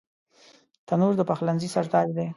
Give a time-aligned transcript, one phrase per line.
[0.87, 2.27] تنور د پخلنځي سر تاج دی